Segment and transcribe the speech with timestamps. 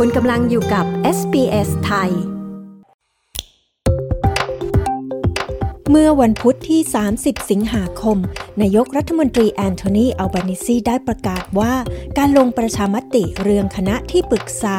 [0.00, 0.86] คุณกำลังอยู่กับ
[1.18, 2.10] SBS ไทย
[5.90, 6.80] เมื่อวันพุธที่
[7.14, 8.18] 30 สิงหาคม
[8.60, 11.74] นายกรัฐมนตรีแอนโทนี อัลบานิซี ได้ประกาศว่า
[12.18, 14.78] การลงประชามติเรื่องคณะที่ปรึกษา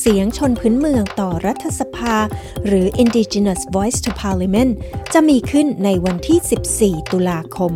[0.00, 2.16] เสียงชนพื้นเมืองต่อรัฐสภา
[2.66, 4.72] หรือ Indigenous Voice to Parliament
[5.12, 7.72] จะมีขึ้นในวันที่ 14 ตุลาคม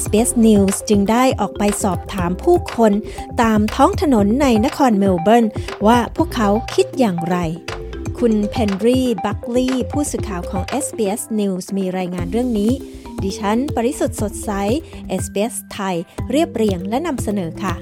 [0.00, 2.92] SBS News จึงได้ออกไปสอบถามผู้คน
[3.42, 5.46] ตามท้องถนนในนครเมลเบิร์น
[5.86, 7.36] ว่าพวกเขาคิดอย่างไร
[8.18, 12.72] คุณเพนรีบัคลีย์ผู้สื่อข่าวของ SBS News มีรายงานเรื่องนี้
[13.22, 14.50] ดิฉัน ปริสุทธ์สดใส
[15.22, 15.96] SBS ไทย
[16.30, 17.74] เรียบเรียงและนำเสนอค่ะ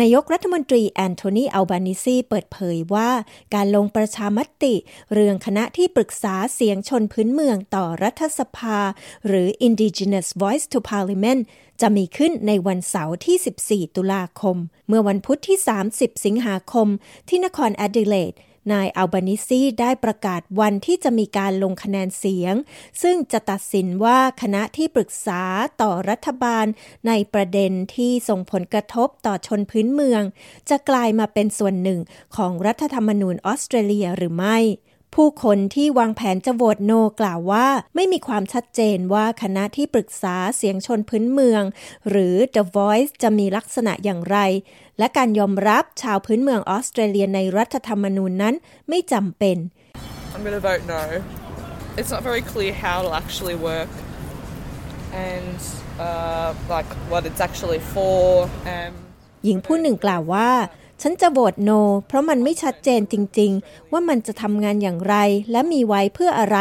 [0.00, 3.10] นายกรัฐมนตรีแอนโทนีอัลบานิซีเปิดเผยว่า
[3.54, 4.74] การลงประชามติ
[5.12, 8.78] เรื่องคณะที่ปรึกษาเสียงชนพื้นเมืองต่อรัฐสภา
[9.26, 11.42] หรือ Indigenous Voice to Parliament
[11.80, 14.56] จะมีขึ้นในวันเสาร์ที่ 14 ตุลาคม
[14.88, 15.58] เมื่อวันพุธที่
[15.92, 16.88] 30 สิงหาคม
[17.28, 18.32] ที่นครแอดิเลด
[18.72, 22.54] นายอัลบานิซีได้ประกาศวันที่จะมีการลงคะแนนเสียง
[23.02, 25.42] ซึ่งจะตัดสินว่าคณะที่ปรึกษา
[25.82, 26.66] ต่อรัฐบาล
[27.06, 30.22] ในประเด็นที่ส่งผลกระทบต่อชนพื้นเมือง
[30.70, 32.00] จะกลายมาเป็นส่วนหนึ่ง
[32.36, 34.58] ของรัฐธรรมนูญออสเตรเลียหรือไม่
[35.14, 41.62] ผู้คนที่วางแผนจะโหวตโนกล่าวว่าไม่มีความชัดเจนว่าคณะที่ปรึกษาเสียงชนพื้นเมือง
[42.08, 44.38] หรือ The Voice จะมีลักษณะอย่างไร
[44.98, 48.54] และการยอมรับชาวพื้นเมืองออสเตรเลียในรัฐธรรมนูญนั้น
[48.88, 49.56] ไม่จำเป็น
[50.32, 51.04] I'm going to vote no.
[51.98, 53.92] It's not very clear how it'll actually work
[55.30, 55.58] and
[56.06, 58.22] uh, like what it's actually for.
[58.74, 58.92] Um,
[59.44, 60.48] หญิงผู้หนึ่งกล่าวว่า
[61.02, 61.70] ฉันจะโหวตโน
[62.08, 65.14] เพราะมันไม่ชัดเจนจริง ๆ ว่ามันจะทำงานอย่างไร
[65.52, 66.58] และมีไว้เพื่ออะไร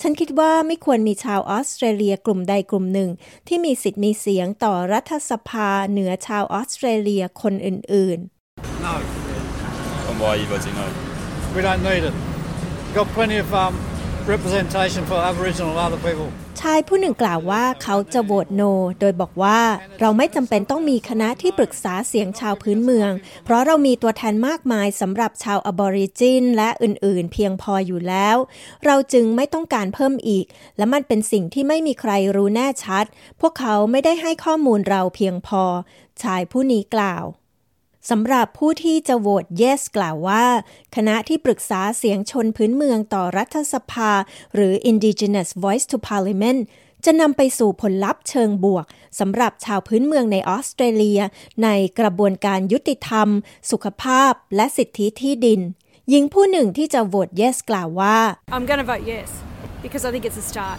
[0.00, 3.10] ฉันคิดว่าไม่ควรมีชาวออสเตรเลียกลุ่มใดกลุ่มหนึ่ง
[3.48, 8.94] ที่มีสิทธิ์มีเสียงต่อรัฐสภาเหนือชาวออสเตรเลียคนอื่นๆ No.
[10.08, 10.86] And why are you voting no?
[11.54, 12.14] We don't need it.
[12.84, 13.74] We've got plenty of um,
[14.28, 16.28] representation for Aboriginal and other people.
[16.60, 18.62] ชายผู้หนึ่งกล่าวว่าเขาจะโหวตโน
[19.00, 19.60] โดยบอกว่า
[20.00, 23.10] เราไม่จำเป็นต้องมีคณะที่ปรึกษาเสียงชาวพื้นเมือง
[23.44, 28.36] เพราะเรามีตัวแทนมากมายสำหรับชาวอบอริจินและอื่นๆ เพียงพออยู่แล้ว
[28.84, 30.46] เราจึงไม่ต้องการเพิ่มอีก
[30.76, 33.04] และมันเป็นสิ่งที่ไม่มีใครรู้แน่ชัด
[33.40, 35.64] พวกเขาไม่ได้ให้ข้อมูลเราเพียงพอ
[36.22, 37.24] ชายผู้นี้กล่าว
[38.10, 40.44] สำหรับผู้ที่จะโหวต yes กล่าวว่า
[40.96, 44.12] คณะที่ปรึกษาเสียงชนพื้นเมืองต่อรัฐสภา
[44.54, 46.60] หรือ Indigenous Voice to Parliament
[47.04, 48.86] จะนำไปสู่ผลลัพธ์เชิงบวก
[49.18, 51.20] สำหรับชาวพื้นเมืองในออสเตรเลีย
[51.62, 51.68] ใน
[51.98, 53.28] กระบวนการยุติธรรม
[53.70, 55.60] สุขภาพ และสิทธิที่ดิน
[56.08, 58.18] หญิงผู้หนึ่งที่จะโหวต yes กล่าวว่า
[58.54, 59.28] I'm going to vote yes
[59.84, 60.78] because I think it's a start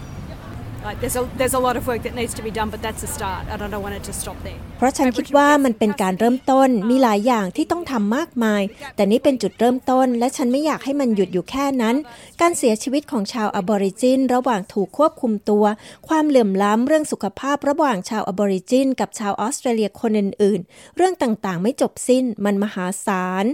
[0.87, 3.03] Like there's a there's a lot of work that needs to be done but that's
[3.07, 8.61] a start and I don't want it to stop there เพราะฉันคิดว่ามันเป็นการเริ่มต้น มีหลายอย่างที่ต้องทำมากมาย
[8.95, 11.95] แต่นี่เป็นจุดเริ่มต้น และฉันไม่อยากให้มันหยุดอยู่แค่นั้น
[12.41, 15.65] การเสียชีวิตของชาวอบอริจิน ระหว่างถูกควบคุมตัว
[16.07, 23.45] ความเหลื่อมล้ำเรื่องสุขภาพระหว่างชาวอบอริจิน กับชาวออสเตรเลียคนอื่นๆ เรื่องต่างๆ ไม่จบสิ้น มันมหาศาล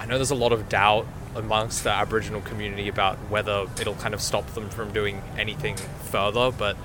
[0.00, 1.04] I know there's a lot of doubt
[1.43, 5.75] amongst the Aboriginal community about whether it'll kind of stop them from doing anything
[6.13, 6.75] further, but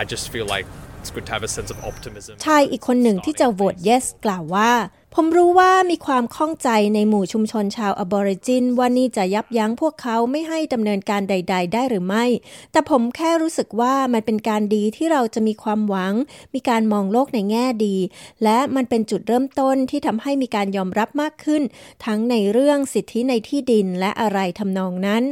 [0.00, 0.66] I just feel like
[1.00, 2.34] it's good to have a sense of optimism.
[2.46, 4.70] ชายอีกคนหนึ่งที่จะโหวต yes กล่าวว่า
[5.17, 12.25] ผมรู้ว่ามีความข้องใจในหมู่ชุมชนชาวอบอริจินว่านี่จะยับยั้งพวกเขาไม่ให้ดำเนินการใด ๆ ได้หรือไม่
[12.71, 16.13] แต่ผมแค่รู้สึกว่ามันเป็นการดีที่เราจะมีความหวัง
[16.53, 17.97] มีการมองโลกในแง่ดี
[18.43, 21.63] และมันเป็นจุดเริ่มต้นที่ทำให้มีการยอมรับมากขึ้น
[22.05, 25.23] ทั้งในเรื่องสิทธิในที่ดินและอะไรทำนองนั้น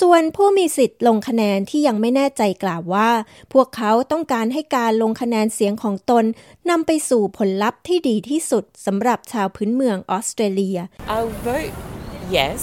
[0.00, 3.10] ส่วนผู้มีสิทธิ์ลงคะแนนที่ยังไม่แน่ใจกล่าวว่า
[3.52, 6.24] พวกเขาต้องการให้การลงคะแนนเสียงของตน
[6.70, 10.78] นำไปสู่ผลลัพธ์ที่ดีที่สุดสำหรับชาวพื้นเมืองออสเตรเลีย
[11.14, 11.74] I'll vote
[12.38, 12.60] yes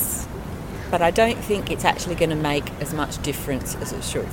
[0.91, 4.31] but I don't think it's actually going to make as much difference as it should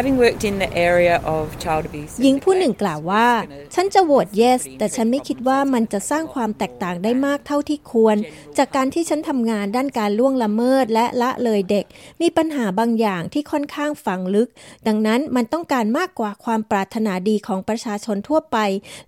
[0.00, 3.28] Having worked in the area of child abuse หญิงผู้หนึ่งกล่าวว่า
[3.74, 8.16] ฉันจะโหวต yes แต่ฉันไม่คิดว่ามันจะสร้างความแตกต่างได้มากเท่าที่ควร
[8.58, 11.84] จากการที่ฉันทำงานด้านการล่วงละเมิดและละเลยเด็ก
[12.22, 14.48] มีปัญหาบางอย่างที่ค่อนข้างฝังลึก
[14.86, 18.58] ดังนั้นมันต้องการมากกว่าความปรารถนาดีของประชาชนทั่วไป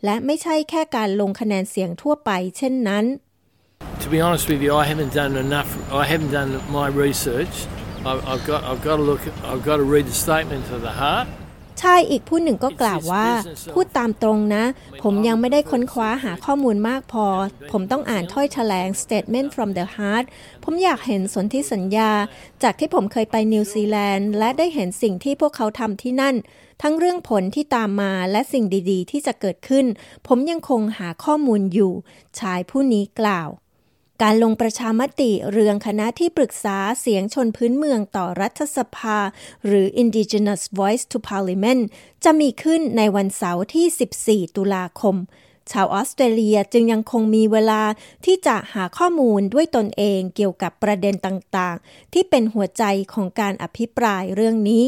[0.04, 3.06] และไม่ใช่แค่การลงคะแนนเสียงทั่วไป เช่นนั้น
[4.04, 5.70] To be honest with you, I haven't done enough.
[6.02, 7.54] I haven't done my research.
[8.06, 9.20] I've got, I've got to look.
[9.44, 11.28] I've got to read the statement to the heart.
[11.82, 13.26] ชายอีกผู้หนึ่งก็กล่าวว่า
[13.74, 14.64] พูดตามตรงนะ
[15.02, 17.26] ผมยังไม่ได้ค้นคว้าหาข้อมูลมากพอ
[17.72, 20.24] ผมต้องอ่านถ้อยแถลง Statement from the Heart
[20.64, 22.10] ผมอยากเห็นสนธิสัญญา
[22.62, 26.36] จากที่ผมเคยไปนิวซีแลนด์ และได้เห็นสิ่งที่พวกเขาทำที่นั่น
[26.82, 29.86] ทั้งเรื่องผลที่ตามมาและสิ่งดีๆ ที่จะเกิดขึ้น
[30.26, 31.92] ผมยังคงหาข้อมูลอยู่
[32.40, 33.48] ชายผู้นี้กล่าว
[34.22, 39.18] การลงประชามติเรื่องคณะที่ปรึกษาเสียงชนพื้นเมืองต่อรัฐสภา
[39.66, 41.82] หรือ Indigenous Voice to Parliament
[42.24, 45.16] จะมีขึ้นในวันเสาร์ที่ 14 ตุลาคม
[45.70, 47.82] ชาวออสเตรเลียจึงยังคงมีเวลา
[48.24, 54.86] ที่จะหาข้อมูลด้วยตนเองเกี่ยวกับประเด็นต่างๆ ที่เป็นหัวใจของการอภิปรายเรื่องนี้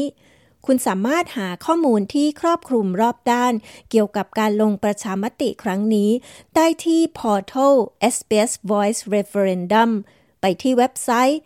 [0.65, 3.53] คุณสามารถหาข้อมูลที่ครอบคลุมรอบด้าน
[3.89, 6.09] เกี่ยวกับการลงประชามติครั้งนี้
[6.55, 7.75] ได้ที่ portal
[8.15, 9.89] SBS Voice Referendum
[10.41, 11.39] ไปที่เว็บไซต์